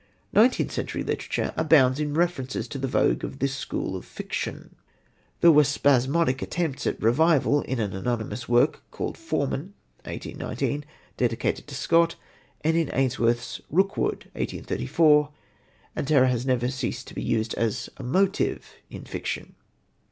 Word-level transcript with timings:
Nineteenth 0.33 0.71
century 0.71 1.03
literature 1.03 1.53
abounds 1.55 1.99
in 1.99 2.15
references 2.15 2.67
to 2.69 2.79
the 2.79 2.87
vogue 2.87 3.23
of 3.23 3.37
this 3.37 3.53
school 3.53 3.95
of 3.95 4.03
fiction. 4.03 4.73
There 5.41 5.51
were 5.51 5.63
spasmodic 5.63 6.41
attempts 6.41 6.87
at 6.87 6.95
a 6.97 7.05
revival 7.05 7.61
in 7.61 7.79
an 7.79 7.93
anonymous 7.93 8.49
work 8.49 8.81
called 8.89 9.15
Forman 9.15 9.75
(1819), 10.07 10.85
dedicated 11.17 11.67
to 11.67 11.75
Scott, 11.75 12.15
and 12.61 12.75
in 12.75 12.89
Ainsworth's 12.93 13.61
Rookwood 13.69 14.25
(1834); 14.33 15.29
and 15.95 16.07
terror 16.07 16.25
has 16.25 16.47
never 16.47 16.71
ceased 16.71 17.05
to 17.09 17.13
be 17.13 17.21
used 17.21 17.53
as 17.53 17.87
a 17.97 18.01
motive 18.03 18.73
in 18.89 19.03
fiction. 19.05 19.53